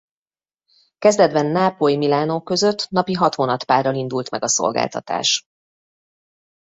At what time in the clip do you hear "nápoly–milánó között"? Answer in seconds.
1.45-2.89